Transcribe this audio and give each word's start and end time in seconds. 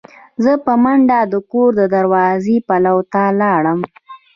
زه 0.43 0.53
په 0.65 0.73
منډه 0.83 1.19
د 1.31 1.33
کور 1.51 1.69
د 1.79 1.81
دروازې 1.95 2.55
پلو 2.67 2.97
ته 3.13 3.23
لاړم. 3.41 3.79